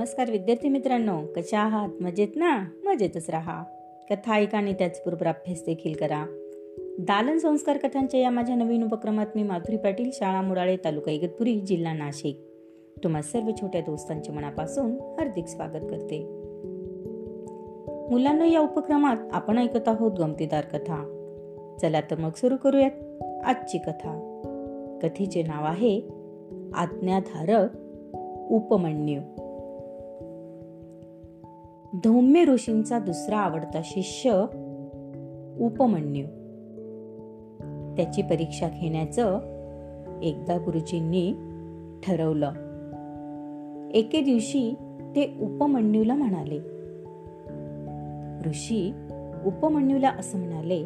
नमस्कार 0.00 0.30
विद्यार्थी 0.30 0.68
मित्रांनो 0.68 1.20
कशा 1.36 1.60
आहात? 1.60 2.02
मजेत 2.02 2.28
ना? 2.36 2.64
मजेतच 2.84 3.30
राहा. 3.30 3.64
कथा 4.10 4.34
ऐका 4.34 4.58
आणि 4.58 4.72
त्याचबरोबर 4.72 5.26
अभ्यास 5.26 5.62
देखील 5.66 5.94
करा. 5.94 6.24
दालन 6.98 7.38
संस्कार 7.38 7.76
कथांच्या 7.76 8.20
या 8.20 8.30
माझ्या 8.30 8.56
नवीन 8.56 8.82
उपक्रमात 8.82 9.26
मी 9.34 9.42
माधुरी 9.42 9.76
पाटील 9.76 10.10
शाळा 10.12 10.42
मुराळे 10.42 10.76
तालुका 10.76 11.10
इगतपुरी 11.10 11.60
जिल्हा 11.60 11.92
नाशिक. 11.92 12.40
तुम्हा 13.04 13.22
सर्व 13.22 13.50
छोट्या 13.60 13.80
दोस्तांच्या 13.80 14.34
मनापासून 14.34 14.92
हार्दिक 14.92 15.46
स्वागत 15.46 15.86
करते. 15.90 16.24
मुलांना 18.10 18.46
या 18.46 18.60
उपक्रमात 18.60 19.16
आपण 19.32 19.58
ऐकत 19.58 19.88
आहोत 19.88 20.12
गमतीदार 20.18 20.64
कथा. 20.64 20.96
चला 21.80 22.00
तर 22.00 22.18
मग 22.18 22.30
सुरू 22.36 22.56
करूयात 22.56 23.22
आजची 23.44 23.78
कथा. 23.78 24.40
कथेचे 25.02 25.42
नाव 25.42 25.64
आहे 25.64 26.00
आज्ञाधारक 26.74 27.68
उपमन्यू. 28.50 29.20
धौम्य 31.94 32.44
ऋषींचा 32.44 32.98
दुसरा 32.98 33.38
आवडता 33.38 33.80
शिष्य 33.84 34.30
उपमन्यू. 35.60 36.26
त्याची 37.96 38.22
परीक्षा 38.22 38.68
घेण्याचं 38.80 39.38
एकदा 40.22 40.56
गुरुजींनी 40.56 41.32
ठरवलं. 42.06 42.52
एके 43.90 44.20
दिवशी 44.20 44.74
ते 45.16 45.36
उपमन्यूला 45.40 46.14
म्हणाले 46.14 46.58
ऋषी 48.48 48.92
उपमन्यूला 49.44 50.10
असं 50.10 50.38
म्हणाले 50.38 50.82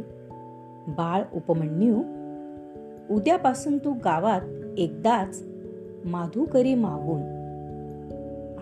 बाळ 0.88 1.22
उपमन्यू 1.34 1.96
उद्यापासून 3.14 3.78
तू 3.78 3.92
गावात 3.92 4.74
एकदाच 4.78 5.44
माधुकरी 6.04 6.74
मागून 6.74 7.22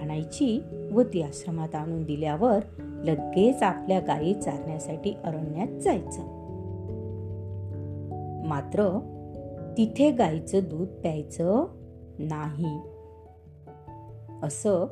आणायची 0.02 0.62
व 0.92 1.02
ती 1.02 1.22
आश्रमात 1.22 1.74
आणून 1.74 2.04
दिल्यावर 2.04 2.58
लगेच 2.78 3.62
आपल्या 3.62 4.00
गायी 4.00 4.34
चारण्यासाठी 4.34 5.14
अरण्यात 5.24 5.80
जायचं. 5.80 6.42
मात्र 8.46 8.98
तिथे 9.78 10.10
गायीचं 10.10 10.60
दूध 10.64 10.88
प्यायचं 10.88 11.64
नाही. 12.18 12.80
असं 14.42 14.86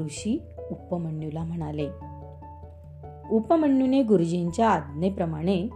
ऋषी 0.00 0.42
उपमन्यूला 0.70 1.44
म्हणाले. 1.44 1.88
उपमन्यूने 3.30 4.02
गुरुजींच्या 4.02 4.68
आज्ञेप्रमाणे 4.68 5.68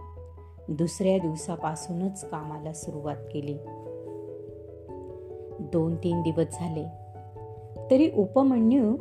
दुसऱ्या 0.69 1.17
दिवसापासूनच 1.17 2.29
कामाला 2.29 2.73
सुरुवात 2.73 3.15
केली. 3.15 3.57
दोन 5.59 5.95
तीन 5.95 6.21
दिवस 6.21 6.45
झाले. 6.51 6.85
तरी 7.91 8.11
उपमन्यू 8.11 8.95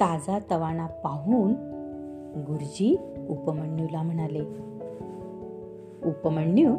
ताजा 0.00 0.38
तवाना 0.50 0.86
पाहून 0.86 1.52
गुरुजी 2.46 2.96
उपमन्यूला 3.28 4.02
म्हणाले 4.02 4.40
उपमन्यू 6.08 6.74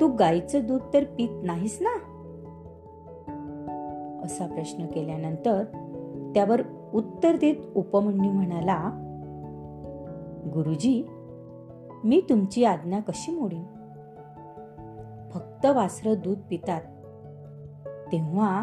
तू 0.00 0.08
गाईचं 0.08 0.66
दूध 0.66 0.80
तर 0.94 1.04
पीत 1.04 1.28
नाहीस 1.42 1.78
ना? 1.80 1.94
असा 4.24 4.46
प्रश्न 4.46 4.86
केल्यानंतर 4.86 5.64
त्यावर 6.34 6.62
उत्तर 6.94 7.36
देत 7.36 7.56
उपमन्यू 7.74 8.32
म्हणाला 8.32 8.90
गुरुजी 10.54 11.02
मी 12.04 12.20
तुमची 12.28 12.64
आज्ञा 12.64 13.00
कशी 13.00 13.32
मोडीन? 13.32 13.64
फक्त 15.30 15.66
वासर 15.66 16.14
दूध 16.14 16.38
पितात 16.50 16.82
तेव्हा 18.12 18.62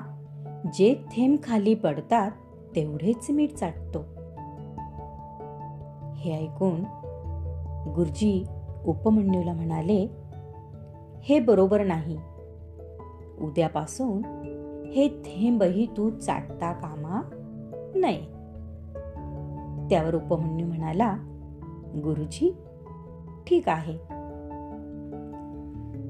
जे 0.73 0.93
थेंब 0.93 1.37
खाली 1.43 1.75
पडतात 1.75 2.31
तेवढेच 2.75 3.27
मीठ 3.29 3.53
चाटतो. 3.53 3.99
हे 6.15 6.35
ऐकून 6.35 6.81
गुरुजी 7.91 8.45
उपमन्यूला 8.85 9.53
म्हणाले 9.53 10.07
हे 11.23 11.39
बरोबर 11.39 11.83
नाही. 11.83 12.17
उद्यापासून 13.41 14.21
हे 14.95 15.07
थेंबही 15.07 15.85
तू 15.85 16.09
चाटता 16.09 16.73
कामा 16.73 17.21
नाही 17.95 18.25
त्यावर 19.89 20.15
उपमन्यू 20.15 20.67
म्हणाला 20.67 21.17
गुरुजी 22.03 22.55
ठीक 23.47 23.69
आहे. 23.69 23.97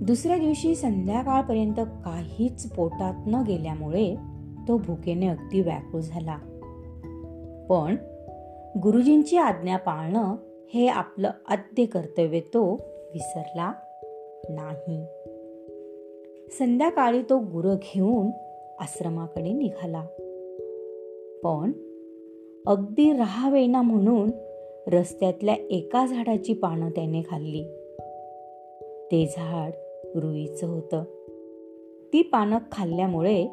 दुसऱ्या 0.05 0.37
दिवशी 0.37 0.75
संध्याकाळपर्यंत 0.75 1.75
काहीच 1.77 2.73
पोटात 2.73 3.13
न 3.27 3.43
गेल्यामुळे 3.47 4.15
तो 4.67 4.77
भुकेने 4.77 5.27
अगदी 5.27 5.61
व्याकुळ 5.61 6.01
झाला. 6.01 6.37
पण 7.69 7.95
गुरुजींची 8.83 9.37
आज्ञा 9.37 9.77
पाळणं 9.77 10.35
हे 10.73 10.87
आपलं 10.87 11.31
आद्य 11.47 11.85
कर्तव्य 11.85 12.39
तो 12.39 12.73
विसरला 13.13 13.73
नाही. 14.49 15.05
संध्याकाळी 16.57 17.21
तो 17.21 17.39
गुरं 17.39 17.75
घेऊन 17.75 18.27
आश्रमाकडे 18.79 19.53
निघाला. 19.53 20.05
पण 21.43 21.71
अगदी 22.67 23.13
राहावेना 23.13 23.81
म्हणून 23.81 24.31
रस्त्यातल्या 24.87 25.55
एका 25.55 26.05
झाडाची 26.05 26.53
पानं 26.53 26.89
त्याने 26.89 27.21
खाल्ली. 27.21 27.63
ते 29.11 29.25
झाड 29.25 29.71
रुईचं 30.15 30.67
होतं. 30.67 31.03
ती 32.13 32.21
पानं 32.21 32.57
खाल्ल्यामुळे 32.71 33.47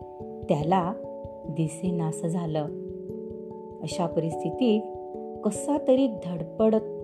त्याला 0.49 0.93
दिसेनासं 1.49 2.29
झालं. 2.29 2.90
अशा 3.83 4.07
परिस्थितीत 4.07 4.81
कसा 5.45 5.79
तरी 5.89 6.07
धडपडत 6.07 7.01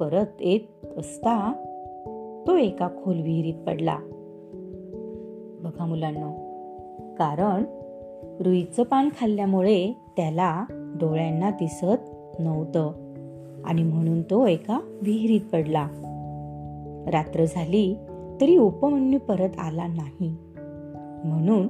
परत 0.00 0.26
येत 0.40 0.86
असता 0.98 1.52
तो 2.46 2.56
एका 2.56 2.88
खोल 3.04 3.20
विहिरीत 3.20 3.54
पडला. 3.66 3.98
बघा 5.62 5.86
मुलांना 5.86 6.44
कारण 7.18 7.62
रुईचं 8.40 8.82
पान 8.82 9.08
खाल्ल्यामुळे 9.20 9.92
त्याला 10.16 10.64
डोळ्यांना 10.70 11.50
दिसत 11.50 12.14
नव्हतं 12.38 12.92
आणि 13.64 13.82
म्हणून 13.82 14.22
तो 14.22 14.46
एका 14.46 14.80
विहिरीत 15.02 15.40
पडला. 15.52 15.88
रात्र 17.06 17.44
झाली 17.44 17.96
तरी 18.40 18.56
उपमन्यू 18.56 19.18
परत 19.18 19.50
आला 19.58 19.86
नाही. 19.86 20.34
म्हणून 21.24 21.66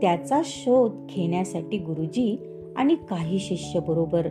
त्याचा 0.00 0.40
शोध 0.44 0.90
घेण्यासाठी 1.08 1.78
गुरुजी 1.78 2.51
आणि 2.76 2.94
काही 2.94 3.38
शिष्य 3.38 3.80
बरोबर 3.80 4.26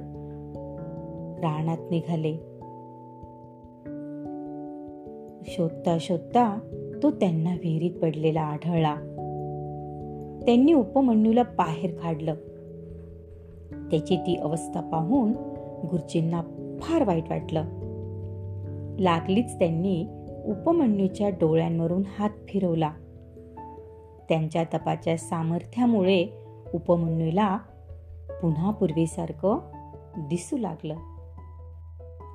रानात 1.44 1.78
निघाले. 1.92 2.34
शोधता 5.46 5.98
शोधता 6.00 6.60
तो 7.04 7.12
त्यांना 7.12 7.52
विहिरीत 7.54 7.92
पडलेला 7.92 8.42
आढळला. 8.42 8.96
त्यांनी 10.46 10.74
उपमन्यूला 10.74 11.44
बाहेर 11.44 11.92
काढलं. 11.94 12.34
त्याची 13.92 14.18
ती 14.18 14.36
अवस्था 14.36 14.82
पाहून 14.82 15.32
गुरुजींना 15.88 16.42
फार 16.82 17.04
वाईट 17.04 17.24
वाटलं. 17.30 17.64
लागलीच 19.00 19.60
त्यांनी 19.60 20.06
उपमन्यूच्या 20.46 21.30
डोळ्यांवरून 21.30 22.04
हात 22.18 22.30
फिरवला. 22.48 22.92
त्यांच्या 24.30 24.64
तपाच्या 24.64 25.18
सामर्थ्यामुळे 25.18 26.28
उपमन्यूला 26.74 27.58
पुन्हा 28.42 28.72
पूर्वीसारखं 28.72 29.58
दिसू 30.18 30.58
लागलं. 30.58 30.96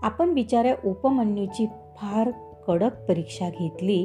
आपण 0.03 0.35
बिचाऱ्या 0.35 0.75
उपमन्यूची 0.85 1.67
फार 1.67 2.31
कडक 2.67 3.09
परीक्षा 3.09 3.49
घेतली 3.49 4.03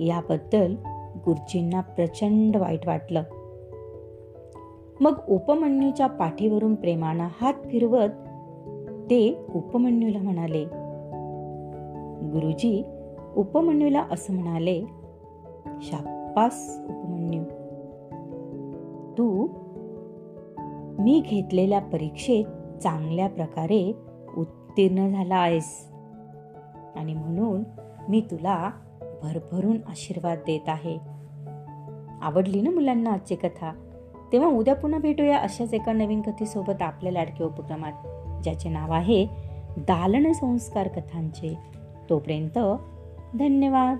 याबद्दल 0.00 0.74
गुरुजींना 1.16 1.80
प्रचंड 1.80 2.56
वाईट 2.56 2.86
वाटलं. 2.86 3.22
मग 5.00 5.12
उपमन्यूच्या 5.28 6.06
पाठीवरून 6.06 6.74
प्रेमानं 6.74 7.28
हात 7.40 7.54
फिरवत 7.54 8.08
ते 9.10 9.46
उपमन्यूला 9.54 10.18
म्हणाले 10.18 10.64
गुरुजी 12.32 12.84
उपमन्यूला 13.36 14.04
असं 14.10 14.34
म्हणाले 14.34 14.82
शाप्पास 15.82 16.80
उपमन्यू 16.88 17.42
तू 19.18 19.46
मी 21.00 21.22
घेतलेल्या 21.30 21.80
परीक्षेत 21.80 22.44
चांगल्या 22.82 23.28
प्रकारे 23.28 23.92
उत्तीर्ण 24.36 25.08
झाला 25.08 25.36
आहेस. 25.36 25.88
आणि 26.96 27.14
म्हणून 27.14 27.62
मी 28.08 28.20
तुला 28.30 28.70
भरभरून 29.22 29.76
आशीर्वाद 29.88 30.38
देत 30.38 30.68
आहे. 30.68 30.98
आवडली 32.22 32.60
ना 32.60 32.70
मुलांना 32.70 33.10
आजची 33.10 33.34
कथा? 33.34 33.72
तेव्हा 34.32 34.48
उद्या 34.48 34.74
पुन्हा 34.74 35.00
भेटूया 35.00 35.38
अशाच 35.38 35.74
एका 35.74 35.92
नवीन 35.92 36.20
कथेसोबत 36.20 36.82
आपल्या 36.82 37.12
लाडक्या 37.12 37.46
उपक्रमात 37.46 37.92
ज्याचे 38.42 38.68
नाव 38.68 38.92
आहे 38.92 39.26
दालन 39.76 40.32
संस्कार 40.32 40.88
कथांचे. 40.88 41.58
तोपर्यंत 42.10 42.58
धन्यवाद. 43.38 43.96